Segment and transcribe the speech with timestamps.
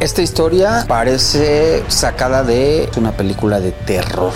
[0.00, 4.32] Esta historia parece sacada de una película de terror.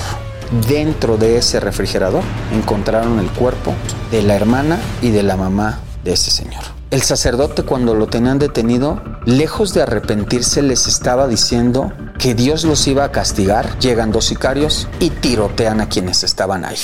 [0.68, 3.72] Dentro de ese refrigerador encontraron el cuerpo
[4.10, 6.62] de la hermana y de la mamá de ese señor.
[6.90, 12.86] El sacerdote cuando lo tenían detenido, lejos de arrepentirse, les estaba diciendo que Dios los
[12.86, 13.78] iba a castigar.
[13.78, 16.76] Llegan dos sicarios y tirotean a quienes estaban ahí.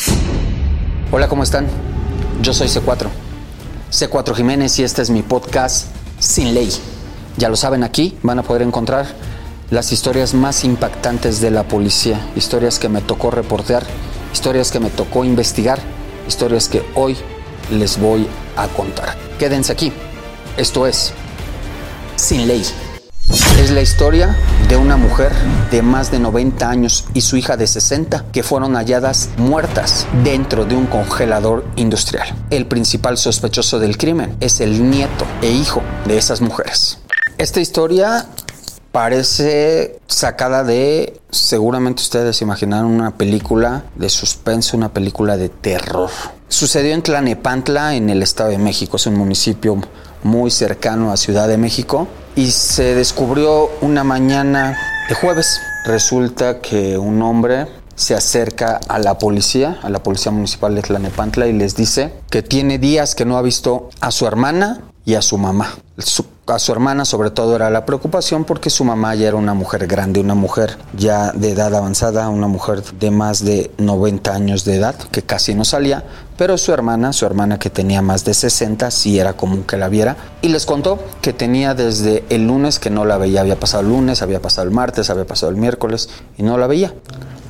[1.13, 1.67] Hola, ¿cómo están?
[2.41, 3.09] Yo soy C4.
[3.93, 6.73] C4 Jiménez y este es mi podcast Sin Ley.
[7.41, 9.07] Ya lo saben aquí, van a poder encontrar
[9.71, 13.83] las historias más impactantes de la policía, historias que me tocó reportear,
[14.31, 15.79] historias que me tocó investigar,
[16.29, 17.17] historias que hoy
[17.71, 18.27] les voy
[18.59, 19.17] a contar.
[19.39, 19.91] Quédense aquí.
[20.59, 21.15] Esto es
[22.17, 22.63] Sin Ley.
[23.59, 24.37] Es la historia
[24.69, 25.33] de una mujer
[25.71, 30.67] de más de 90 años y su hija de 60 que fueron halladas muertas dentro
[30.67, 32.29] de un congelador industrial.
[32.51, 37.00] El principal sospechoso del crimen es el nieto e hijo de esas mujeres.
[37.41, 38.27] Esta historia
[38.93, 46.11] parece sacada de, seguramente ustedes imaginaron una película de suspenso, una película de terror.
[46.51, 49.81] Sucedió en Tlanepantla, en el Estado de México, es un municipio
[50.23, 54.77] muy cercano a Ciudad de México, y se descubrió una mañana
[55.09, 55.63] de jueves.
[55.87, 61.47] Resulta que un hombre se acerca a la policía, a la policía municipal de Tlanepantla,
[61.47, 65.23] y les dice que tiene días que no ha visto a su hermana y a
[65.23, 65.75] su mamá.
[66.47, 69.87] a su hermana sobre todo era la preocupación porque su mamá ya era una mujer
[69.87, 74.77] grande, una mujer ya de edad avanzada, una mujer de más de 90 años de
[74.77, 76.05] edad, que casi no salía,
[76.37, 79.89] pero su hermana, su hermana que tenía más de 60, sí era común que la
[79.89, 83.83] viera, y les contó que tenía desde el lunes que no la veía, había pasado
[83.83, 86.95] el lunes, había pasado el martes, había pasado el miércoles, y no la veía.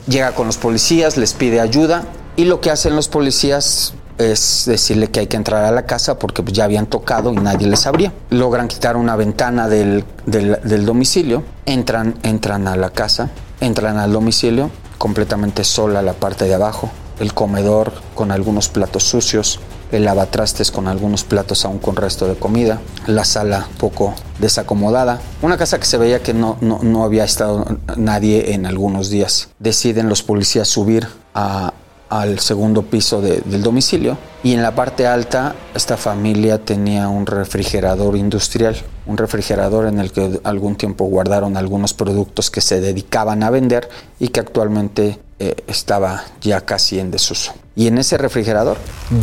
[0.09, 2.05] Llega con los policías, les pide ayuda,
[2.37, 6.19] y lo que hacen los policías es decirle que hay que entrar a la casa
[6.19, 8.13] porque pues, ya habían tocado y nadie les abría.
[8.29, 14.71] Logran quitar una ventana del, del, domicilio, entran, entran a la casa, entran al domicilio,
[14.99, 19.59] completamente sola la parte de abajo, el comedor con algunos platos sucios,
[19.91, 25.57] el lavatrastes con algunos platos aún con resto de comida, la sala poco desacomodada, una
[25.57, 29.49] casa que se veía que no, no, no había estado nadie en algunos días.
[29.59, 31.73] Deciden los policías subir a,
[32.11, 38.17] al segundo piso del domicilio y en la parte alta esta familia tenía un refrigerador
[38.17, 38.77] industrial,
[39.07, 43.89] un refrigerador en el que algún tiempo guardaron algunos productos que se dedicaban a vender
[44.19, 47.55] y que actualmente eh, estaba ya casi en desuso.
[47.77, 48.77] Y en ese refrigerador,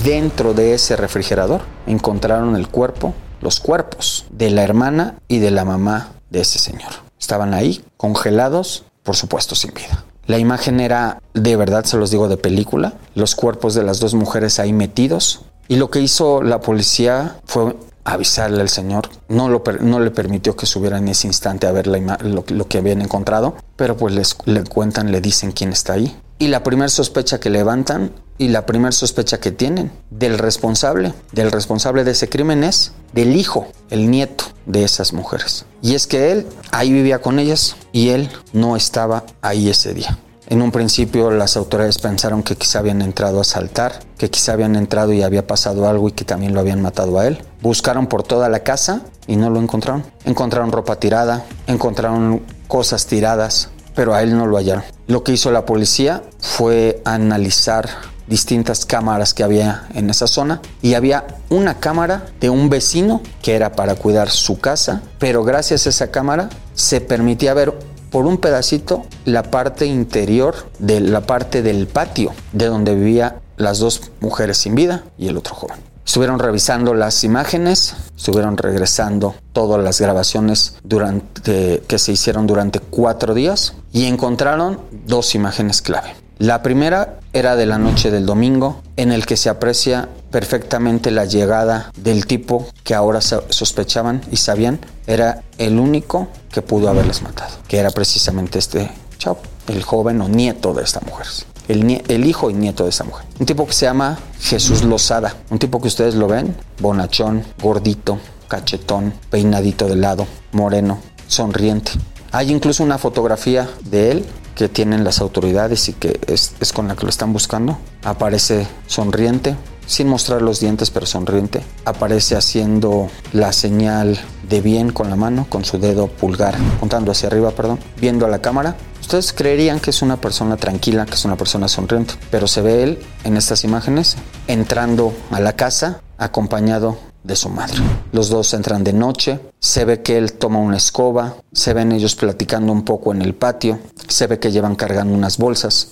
[0.03, 5.65] dentro de ese refrigerador, encontraron el cuerpo, los cuerpos de la hermana y de la
[5.65, 6.91] mamá de ese señor.
[7.19, 10.05] Estaban ahí, congelados, por supuesto sin vida.
[10.27, 12.93] La imagen era, de verdad se los digo, de película.
[13.15, 15.41] Los cuerpos de las dos mujeres ahí metidos.
[15.69, 17.75] Y lo que hizo la policía fue
[18.07, 19.09] avisarle al señor.
[19.27, 22.77] No, lo, no le permitió que subiera en ese instante a ver lo, lo, que
[22.77, 23.55] habían encontrado.
[23.75, 26.17] Pero pues les, le cuentan, le dicen quién está ahí.
[26.39, 31.51] Y la primera sospecha que levantan y la primera sospecha que tienen del responsable, del
[31.51, 35.65] responsable de ese crimen es del hijo, el nieto de esas mujeres.
[35.81, 40.17] Y es que él ahí vivía con ellas y él no estaba ahí ese día.
[40.49, 44.77] En un principio las autoridades pensaron que quizá habían entrado a asaltar, que quizá habían
[44.77, 47.41] entrado y había pasado algo y que también lo habían matado a él.
[47.61, 50.03] Buscaron por toda la casa y no lo encontraron.
[50.25, 54.83] Encontraron ropa tirada, encontraron cosas tiradas, pero a él no lo hallaron.
[55.07, 57.89] Lo que hizo la policía fue analizar
[58.27, 63.55] distintas cámaras que había en esa zona y había una cámara de un vecino que
[63.55, 67.73] era para cuidar su casa, pero gracias a esa cámara se permitía ver
[68.11, 73.79] por un pedacito la parte interior de la parte del patio de donde vivía las
[73.79, 75.77] dos mujeres sin vida y el otro joven.
[76.07, 83.33] Estuvieron revisando las imágenes, estuvieron regresando todas las grabaciones durante, que se hicieron durante cuatro
[83.33, 86.15] días y encontraron dos imágenes clave.
[86.37, 91.25] La primera era de la noche del domingo, en el que se aprecia perfectamente la
[91.25, 97.53] llegada del tipo que ahora sospechaban y sabían era el único que pudo haberles matado,
[97.67, 101.27] que era precisamente este chavo, el joven o nieto de esta mujer.
[101.67, 103.25] El, hijo y nieto de esta mujer.
[103.39, 105.35] Un tipo que se llama Jesús Lozada.
[105.49, 111.91] Un tipo que ustedes lo ven, bonachón, gordito, cachetón, peinadito de lado, moreno, sonriente.
[112.31, 114.25] Hay incluso una fotografía de él
[114.55, 117.77] que tienen las autoridades y que es, con la que lo están buscando.
[118.03, 119.55] Aparece sonriente,
[119.85, 121.61] sin mostrar los dientes, pero sonriente.
[121.85, 124.19] Aparece haciendo la señal
[124.49, 128.29] de bien con la mano, con su dedo pulgar, apuntando hacia arriba, perdón, viendo a
[128.29, 128.75] la cámara.
[129.07, 132.83] Ustedes creerían que es una persona tranquila, que es una persona sonriente, pero se ve
[132.83, 134.17] él en estas imágenes
[134.47, 137.77] entrando a la casa acompañado de su madre.
[138.11, 142.15] Los dos entran de noche, se ve que él toma una escoba, se ven ellos
[142.15, 145.91] platicando un poco en el patio, se ve que llevan cargando unas bolsas.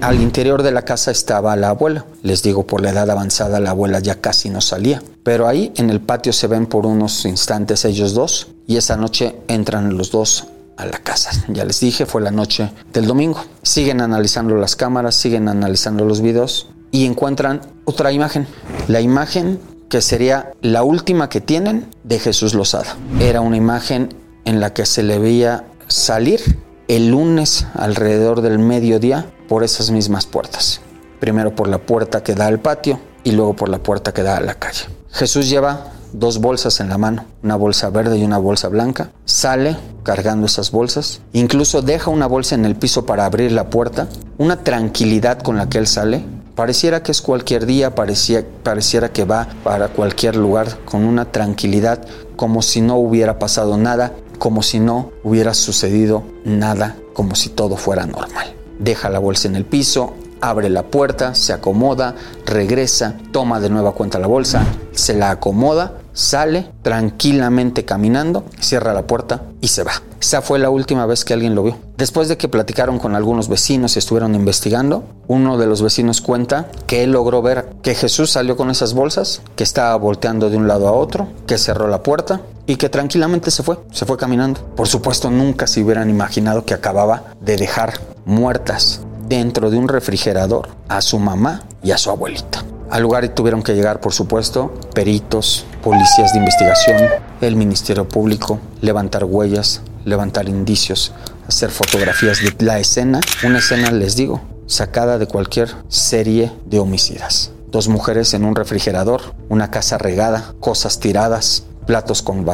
[0.00, 2.04] al interior de la casa estaba la abuela.
[2.22, 5.02] Les digo, por la edad avanzada la abuela ya casi no salía.
[5.24, 9.34] Pero ahí en el patio se ven por unos instantes ellos dos y esa noche
[9.48, 10.46] entran los dos
[10.80, 11.30] a la casa.
[11.48, 13.44] Ya les dije, fue la noche del domingo.
[13.62, 18.46] Siguen analizando las cámaras, siguen analizando los videos y encuentran otra imagen.
[18.88, 22.96] La imagen que sería la última que tienen de Jesús Lozada.
[23.20, 26.40] Era una imagen en la que se le veía salir
[26.88, 30.80] el lunes alrededor del mediodía por esas mismas puertas.
[31.18, 34.36] Primero por la puerta que da al patio y luego por la puerta que da
[34.36, 34.84] a la calle.
[35.12, 39.10] Jesús lleva dos bolsas en la mano, una bolsa verde y una bolsa blanca.
[39.24, 41.20] Sale cargando esas bolsas.
[41.32, 44.08] Incluso deja una bolsa en el piso para abrir la puerta.
[44.38, 46.24] Una tranquilidad con la que él sale
[46.60, 52.06] Pareciera que es cualquier día, parecía, pareciera que va para cualquier lugar con una tranquilidad,
[52.36, 57.76] como si no hubiera pasado nada, como si no hubiera sucedido nada, como si todo
[57.76, 58.54] fuera normal.
[58.78, 62.14] Deja la bolsa en el piso, abre la puerta, se acomoda,
[62.46, 69.06] regresa, toma de nueva cuenta la bolsa, se la acomoda sale tranquilamente caminando, cierra la
[69.06, 69.92] puerta y se va.
[70.20, 71.78] Esa fue la última vez que alguien lo vio.
[71.96, 76.68] Después de que platicaron con algunos vecinos y estuvieron investigando, uno de los vecinos cuenta
[76.86, 80.68] que él logró ver que Jesús salió con esas bolsas, que estaba volteando de un
[80.68, 84.60] lado a otro, que cerró la puerta y que tranquilamente se fue, se fue caminando.
[84.76, 87.94] Por supuesto, nunca se hubieran imaginado que acababa de dejar
[88.26, 89.00] muertas
[89.30, 92.64] dentro de un refrigerador a su mamá y a su abuelita.
[92.90, 97.08] Al lugar tuvieron que llegar, por supuesto, peritos, policías de investigación,
[97.40, 101.12] el Ministerio Público, levantar huellas, levantar indicios,
[101.46, 103.20] hacer fotografías de la escena.
[103.44, 107.52] Una escena, les digo, sacada de cualquier serie de homicidas.
[107.68, 112.44] Dos mujeres en un refrigerador, una casa regada, cosas tiradas, platos con,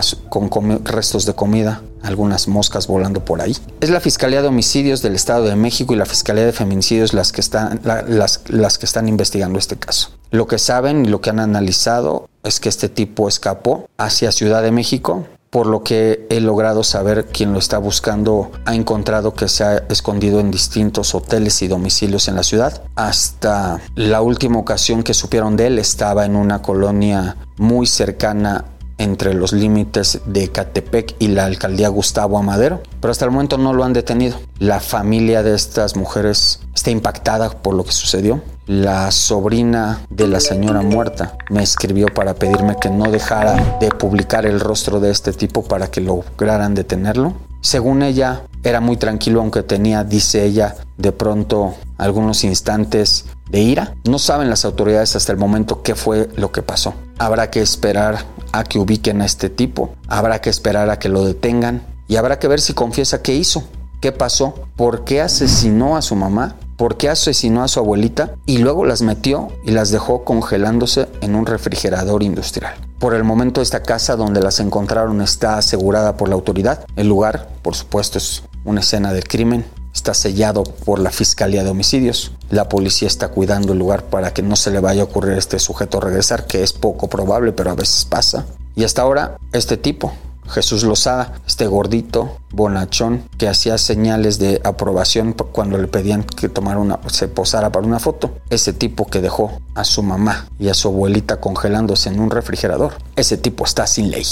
[0.48, 3.54] con restos de comida, algunas moscas volando por ahí.
[3.82, 7.32] Es la Fiscalía de Homicidios del Estado de México y la Fiscalía de Feminicidios las
[7.32, 10.08] que están, las, que están investigando este caso.
[10.30, 14.62] Lo que saben y lo que han analizado es que este tipo escapó hacia Ciudad
[14.62, 19.48] de México, por lo que he logrado saber quién lo está buscando ha encontrado que
[19.48, 22.82] se ha escondido en distintos hoteles y domicilios en la ciudad.
[22.94, 28.64] Hasta la última ocasión que supieron de él estaba en una colonia muy cercana
[28.98, 33.72] entre los límites de Catepec y la alcaldía Gustavo Amadero, pero hasta el momento no
[33.72, 34.38] lo han detenido.
[34.58, 38.43] La familia de estas mujeres está impactada por lo que sucedió.
[38.67, 44.44] La sobrina de la señora muerta me escribió para pedirme que no dejara de publicar
[44.44, 47.34] el rostro de este tipo para que lograran detenerlo.
[47.67, 53.96] Según ella, era muy tranquilo aunque tenía, dice ella, de pronto algunos instantes de ira.
[54.05, 56.94] No saben las autoridades hasta el momento qué fue lo que pasó.
[57.19, 58.19] Habrá que esperar
[58.53, 62.39] a que ubiquen a este tipo, habrá que esperar a que lo detengan y habrá
[62.39, 63.65] que ver si confiesa qué hizo,
[64.01, 68.58] qué pasó, por qué asesinó a su mamá, por qué asesinó a su abuelita y
[68.58, 72.74] luego las metió y las dejó congelándose en un refrigerador industrial.
[72.98, 76.84] Por el momento esta casa donde las encontraron está asegurada por la autoridad.
[76.96, 79.64] El lugar, por supuesto, es una escena del crimen
[79.96, 82.32] está sellado por la Fiscalía de Homicidios.
[82.50, 85.38] La policía está cuidando el lugar para que no se le vaya a ocurrir a
[85.38, 88.44] este sujeto regresar, que es poco probable, pero a veces pasa.
[88.74, 90.12] Y hasta ahora, este tipo,
[90.48, 96.79] Jesús Lozada, este gordito, bonachón, que hacía señales de aprobación cuando le pedían que tomara
[96.79, 98.38] una, se posara para una foto.
[98.50, 102.94] Ese tipo que dejó a su mamá y a su abuelita congelándose en un refrigerador.
[103.17, 104.24] Ese tipo está sin ley.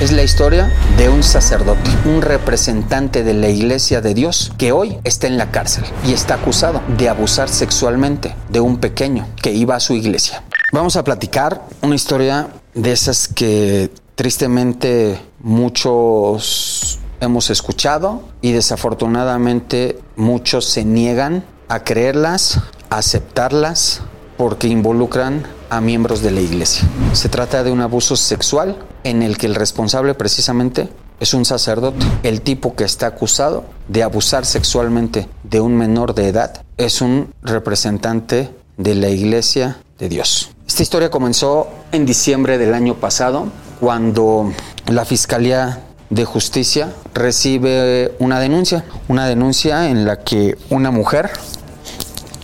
[0.00, 4.98] Es la historia de un sacerdote, un representante de la iglesia de Dios que hoy
[5.04, 9.76] está en la cárcel y está acusado de abusar sexualmente de un pequeño que iba
[9.76, 10.42] a su iglesia.
[10.72, 20.64] Vamos a platicar una historia de esas que tristemente muchos hemos escuchado y desafortunadamente muchos
[20.64, 24.02] se niegan a creerlas, a aceptarlas,
[24.36, 26.86] porque involucran a miembros de la iglesia.
[27.12, 30.88] Se trata de un abuso sexual en el que el responsable precisamente
[31.20, 32.04] es un sacerdote.
[32.24, 37.32] El tipo que está acusado de abusar sexualmente de un menor de edad es un
[37.42, 40.50] representante de la iglesia de Dios.
[40.66, 43.46] Esta historia comenzó en diciembre del año pasado
[43.82, 44.52] cuando
[44.86, 51.32] la Fiscalía de Justicia recibe una denuncia, una denuncia en la que una mujer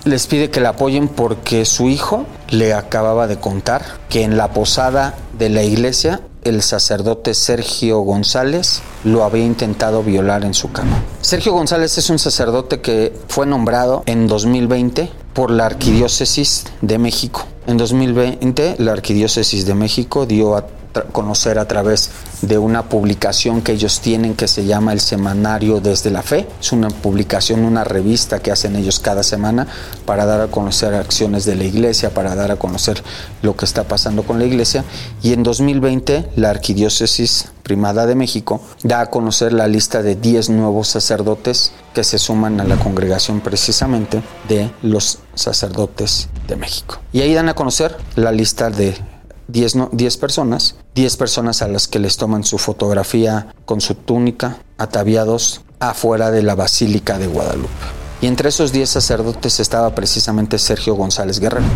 [0.03, 4.53] les pide que la apoyen porque su hijo le acababa de contar que en la
[4.53, 11.05] posada de la iglesia el sacerdote Sergio González lo había intentado violar en su cama.
[11.21, 17.45] Sergio González es un sacerdote que fue nombrado en 2020 por la Arquidiócesis de México.
[17.69, 20.67] En 2020 la Arquidiócesis de México dio a
[21.05, 22.11] conocer a través
[22.43, 26.47] de una publicación que ellos tienen que se llama el Semanario desde la Fe.
[26.61, 29.67] Es una publicación, una revista que hacen ellos cada semana
[30.07, 33.03] para dar a conocer acciones de la iglesia, para dar a conocer
[33.43, 34.85] lo que está pasando con la iglesia.
[35.23, 40.49] Y en 2020 la Arquidiócesis Primada de México da a conocer la lista de 10
[40.49, 46.99] nuevos sacerdotes que se suman a la congregación precisamente de los sacerdotes de México.
[47.13, 48.97] Y ahí dan a conocer la lista de
[49.49, 55.61] 10, personas, 10 personas a las que les toman su fotografía con su túnica, ataviados
[55.79, 57.69] afuera de la Basílica de Guadalupe.
[58.21, 61.67] Y entre esos 10 sacerdotes estaba precisamente Sergio González Guerrero.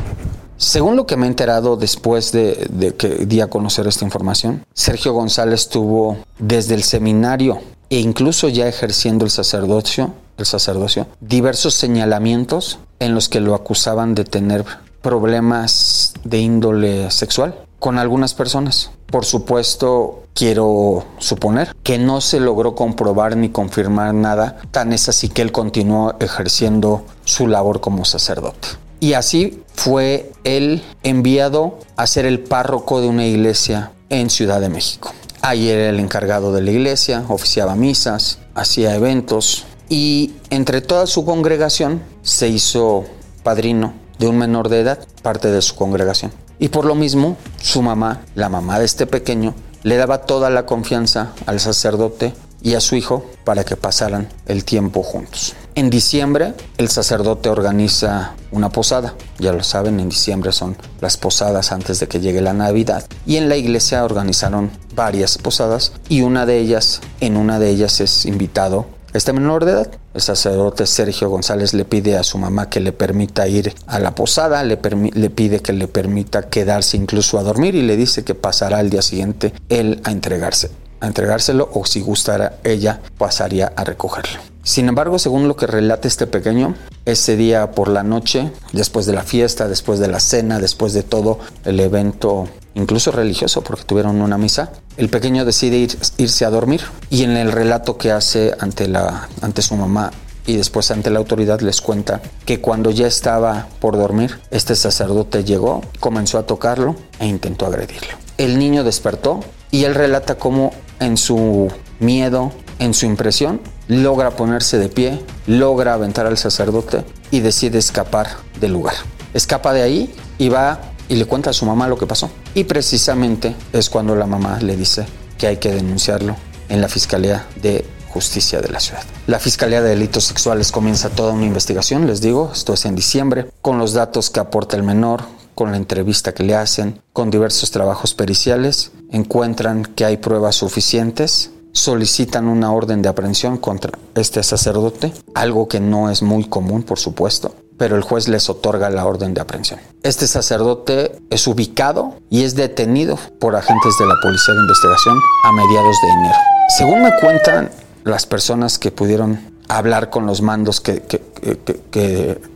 [0.57, 5.13] Según lo que me he enterado después de, que di a conocer esta información, Sergio
[5.13, 7.61] González tuvo desde el seminario
[7.91, 14.17] e incluso ya ejerciendo el sacerdocio, el sacerdocio, diversos señalamientos en los que lo acusaban
[14.17, 14.65] de tener
[15.01, 18.93] problemas de índole sexual con algunas personas.
[19.09, 25.29] Por supuesto, quiero suponer que no se logró comprobar ni confirmar nada, tan es así
[25.29, 28.69] que él continuó ejerciendo su labor como sacerdote.
[29.01, 34.69] Y así fue él enviado a ser el párroco de una iglesia en Ciudad de
[34.69, 35.13] México.
[35.41, 41.25] Ahí era el encargado de la iglesia, oficiaba misas, hacía eventos y entre toda su
[41.25, 43.07] congregación se hizo
[43.43, 46.31] padrino de un menor de edad, parte de su congregación.
[46.59, 50.67] Y por lo mismo, su mamá, la mamá de este pequeño, le daba toda la
[50.67, 55.55] confianza al sacerdote y a su hijo para que pasaran el tiempo juntos.
[55.75, 61.73] En diciembre el sacerdote organiza una posada, ya lo saben, en diciembre son las posadas
[61.73, 66.47] antes de que llegue la Navidad y en la iglesia organizaron varias posadas y una
[66.47, 69.91] de ellas, en una de ellas es invitado este menor de edad.
[70.15, 74.15] El sacerdote Sergio González le pide a su mamá que le permita ir a la
[74.15, 74.79] posada, le,
[75.15, 78.91] le, pide que le permita quedarse incluso a dormir y le dice que pasará al
[78.91, 84.52] día siguiente él a entregarse, a entregárselo o si gustara ella pasaría a recogerlo.
[84.63, 89.13] Sin embargo, según lo que relata este pequeño, ese día por la noche, después de
[89.13, 94.21] la fiesta, después de la cena, después de todo el evento incluso religioso, porque tuvieron
[94.21, 98.89] una misa, el pequeño decide irse a dormir y en el relato que hace ante,
[98.89, 100.11] la, ante su mamá
[100.47, 105.45] y después ante la autoridad les cuenta que cuando ya estaba por dormir, este sacerdote
[105.45, 108.17] llegó, comenzó a tocarlo e intentó agredirlo.
[108.39, 109.41] El niño despertó
[109.71, 112.53] y él relata cómo en su miedo,
[112.83, 118.27] en su impresión, logra ponerse de pie, logra aventar al sacerdote y decide escapar
[118.61, 118.95] del lugar.
[119.35, 122.29] Escapa de ahí y va y le cuenta a su mamá lo que pasó.
[122.55, 125.07] Y precisamente es cuando la mamá le dice
[125.39, 126.35] que hay que denunciarlo
[126.69, 129.05] en la Fiscalía de Justicia de la ciudad.
[129.29, 133.49] La Fiscalía de Delitos Sexuales comienza toda una investigación, les digo, esto es en diciembre,
[133.63, 135.23] con los datos que aporta el menor,
[135.55, 141.51] con la entrevista que le hacen, con diversos trabajos periciales, encuentran que hay pruebas suficientes,
[141.73, 146.99] solicitan una orden de aprehensión contra este sacerdote, algo que no es muy común, por
[146.99, 149.81] supuesto, pero el juez les otorga la orden de aprehensión.
[150.03, 155.53] Este sacerdote es ubicado y es detenido por agentes de la Policía de Investigación a
[155.53, 156.39] mediados de enero.
[156.77, 157.71] Según me cuentan
[158.05, 161.03] las personas que pudieron hablar con los mandos que,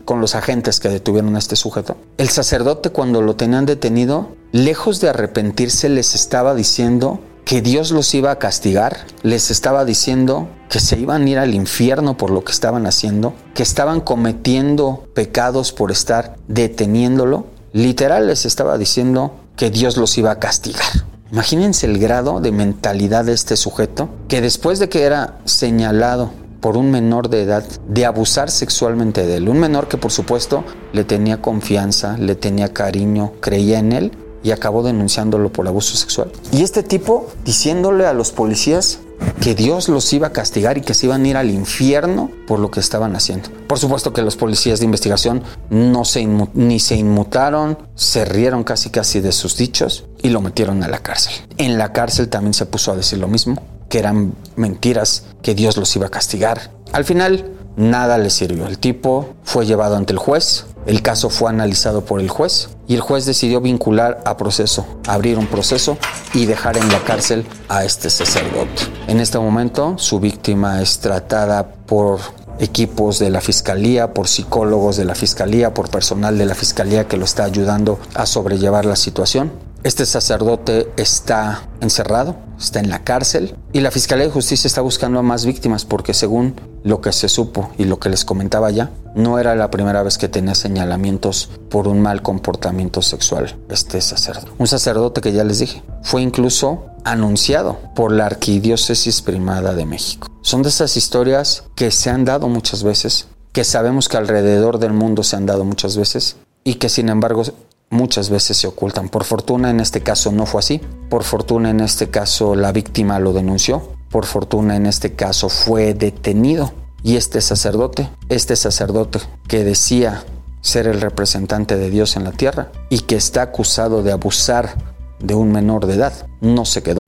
[0.05, 1.97] con los agentes que detuvieron a este sujeto.
[2.19, 8.13] El sacerdote cuando lo tenían detenido, lejos de arrepentirse, les estaba diciendo que Dios los
[8.13, 12.43] iba a castigar, les estaba diciendo que se iban a ir al infierno por lo
[12.43, 17.47] que estaban haciendo, que estaban cometiendo pecados por estar deteniéndolo.
[17.73, 21.07] Literal les estaba diciendo que Dios los iba a castigar.
[21.31, 26.77] Imagínense el grado de mentalidad de este sujeto, que después de que era señalado por
[26.77, 29.49] un menor de edad de abusar sexualmente de él.
[29.49, 34.13] Un menor que por supuesto le tenía confianza, le tenía cariño, creía en él
[34.43, 36.31] y acabó denunciándolo por abuso sexual.
[36.53, 39.01] Y este tipo diciéndole a los policías
[39.41, 42.59] que Dios los iba a castigar y que se iban a ir al infierno por
[42.59, 43.49] lo que estaban haciendo.
[43.67, 48.91] Por supuesto que los policías de investigación no se ni se inmutaron, se rieron casi
[48.91, 51.33] casi de sus dichos y lo metieron a la cárcel.
[51.59, 55.77] En la cárcel también se puso a decir lo mismo, que eran mentiras, que Dios
[55.77, 56.71] los iba a castigar.
[56.93, 58.67] Al final, nada le sirvió.
[58.67, 62.95] El tipo fue llevado ante el juez, el caso fue analizado por el juez y
[62.95, 65.99] el juez decidió vincular a proceso, abrir un proceso
[66.33, 68.83] y dejar en la cárcel a este sacerdote.
[69.09, 72.21] En este momento su víctima es tratada por
[72.59, 77.17] equipos de la fiscalía, por psicólogos de la fiscalía, por personal de la fiscalía que
[77.17, 79.53] lo está ayudando a sobrellevar la situación.
[79.87, 85.21] Este sacerdote está encerrado, está en la cárcel y la Fiscalía de Justicia está buscando
[85.21, 88.91] a más víctimas porque según lo que se supo y lo que les comentaba ya,
[89.15, 94.51] no era la primera vez que tenía señalamientos por un mal comportamiento sexual este sacerdote.
[94.59, 100.27] Un sacerdote que ya les dije, fue incluso anunciado por la Arquidiócesis Primada de México.
[100.43, 104.95] Son de esas historias que se han dado muchas veces, que sabemos que alrededor del
[104.95, 107.45] mundo se han dado muchas veces y que sin embargo
[107.91, 109.09] muchas veces se ocultan.
[109.09, 110.81] Por fortuna en este caso no fue así.
[111.09, 113.83] Por fortuna en este caso la víctima lo denunció.
[114.11, 116.73] Por fortuna en este caso fue detenido.
[117.03, 120.25] Y este sacerdote, este sacerdote que decía
[120.61, 124.75] ser el representante de Dios en la tierra y que está acusado de abusar
[125.21, 126.99] de un menor de edad, no se quedó.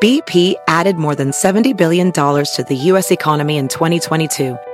[0.00, 4.73] BP added more than 70 billion dollars to the US economy in 2022.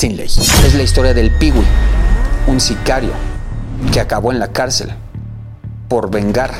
[0.00, 0.26] sin ley.
[0.26, 1.62] Es la historia del Piwi,
[2.46, 3.12] un sicario
[3.92, 4.90] que acabó en la cárcel
[5.88, 6.54] por vengar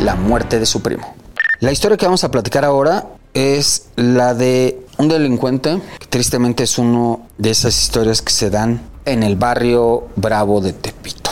[0.00, 1.14] la muerte de su primo.
[1.60, 6.76] La historia que vamos a platicar ahora es la de un delincuente, que tristemente es
[6.76, 11.30] uno de esas historias que se dan en el barrio Bravo de Tepito.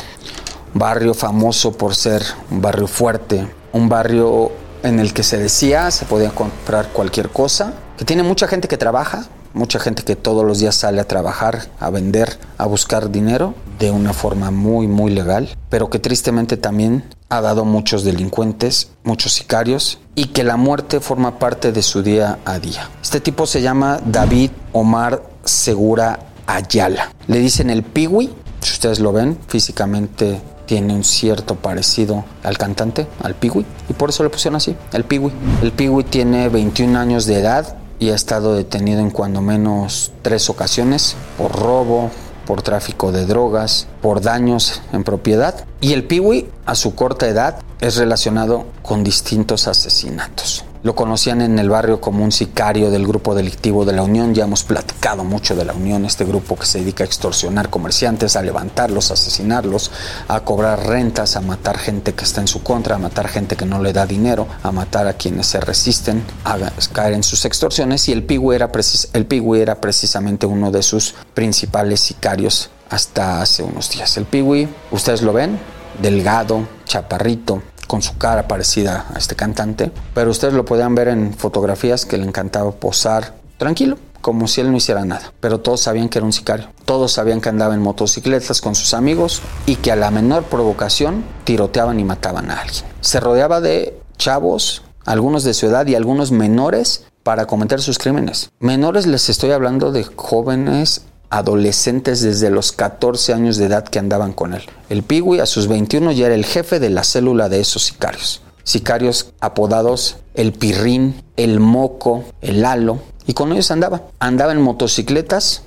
[0.73, 4.53] Barrio famoso por ser un barrio fuerte, un barrio
[4.85, 8.77] en el que se decía se podía comprar cualquier cosa, que tiene mucha gente que
[8.77, 13.54] trabaja, mucha gente que todos los días sale a trabajar, a vender, a buscar dinero
[13.78, 19.32] de una forma muy, muy legal, pero que tristemente también ha dado muchos delincuentes, muchos
[19.32, 22.90] sicarios y que la muerte forma parte de su día a día.
[23.02, 27.10] Este tipo se llama David Omar Segura Ayala.
[27.26, 33.06] Le dicen el Piwi, si ustedes lo ven, físicamente tiene un cierto parecido al cantante,
[33.22, 35.30] al Piwi, y por eso le pusieron así, el Piwi.
[35.62, 40.50] El Piwi tiene 21 años de edad, y ha estado detenido en cuando menos tres
[40.50, 42.10] ocasiones por robo,
[42.46, 45.64] por tráfico de drogas, por daños en propiedad.
[45.80, 50.66] Y el Piwi, a su corta edad, es relacionado con distintos asesinatos.
[50.85, 54.35] Lo conocían en el barrio como un sicario del grupo delictivo de la Unión.
[54.35, 58.37] Ya hemos platicado mucho de la Unión, este grupo que se dedica a extorsionar comerciantes,
[58.37, 59.90] a levantarlos, a asesinarlos,
[60.29, 63.64] a cobrar rentas, a matar gente que está en su contra, a matar gente que
[63.64, 66.59] no le da dinero, a matar a quienes se resisten a
[66.92, 68.07] caer en sus extorsiones.
[68.11, 68.70] Y el Pigui era,
[69.14, 74.18] el era precisamente uno de sus principales sicarios hasta hace unos días.
[74.18, 75.59] El Pigui, ustedes lo ven,
[76.03, 81.35] delgado, chaparrito, con su cara parecida a este cantante, pero ustedes lo podían ver en
[81.35, 85.33] fotografías que le encantaba posar tranquilo, como si él no hiciera nada.
[85.40, 86.68] Pero todos sabían que era un sicario.
[86.85, 91.25] Todos sabían que andaba en motocicletas con sus amigos y que a la menor provocación
[91.44, 92.85] tiroteaban y mataban a alguien.
[93.01, 98.51] Se rodeaba de chavos, algunos de su edad y algunos menores para cometer sus crímenes.
[98.61, 104.32] Menores les estoy hablando de jóvenes adolescentes desde los 14 años de edad que andaban
[104.32, 104.62] con él.
[104.88, 108.42] El Piwi a sus 21 ya era el jefe de la célula de esos sicarios.
[108.62, 112.98] Sicarios apodados el Pirrín, el Moco, el Halo.
[113.26, 114.02] Y con ellos andaba.
[114.18, 115.62] Andaba en motocicletas,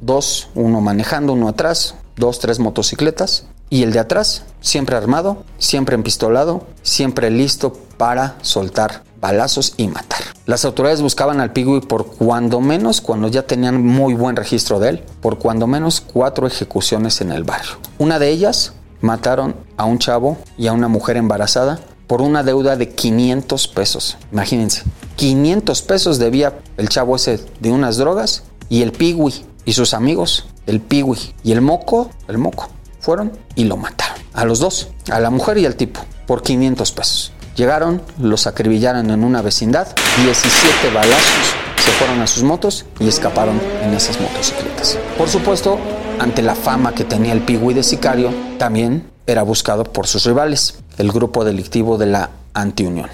[0.00, 5.94] dos, uno manejando, uno atrás, dos, tres motocicletas y el de atrás, siempre armado, siempre
[5.94, 10.20] empistolado, siempre listo para soltar balazos y matar.
[10.46, 14.90] Las autoridades buscaban al Pigui por cuando menos, cuando ya tenían muy buen registro de
[14.90, 17.72] él, por cuando menos cuatro ejecuciones en el barrio.
[17.98, 22.76] Una de ellas mataron a un chavo y a una mujer embarazada por una deuda
[22.76, 24.16] de 500 pesos.
[24.32, 24.82] Imagínense,
[25.16, 30.46] 500 pesos debía el chavo ese de unas drogas y el Pigui y sus amigos,
[30.66, 34.16] el Pigui y el Moco, el Moco, fueron y lo mataron.
[34.32, 37.32] A los dos, a la mujer y al tipo, por 500 pesos.
[37.58, 39.88] Llegaron, los acribillaron en una vecindad,
[40.22, 44.96] 17 balazos, se fueron a sus motos y escaparon en esas motocicletas.
[45.18, 45.76] Por supuesto,
[46.20, 50.78] ante la fama que tenía el Pigui de sicario, también era buscado por sus rivales,
[50.98, 53.10] el grupo delictivo de la Antiunión.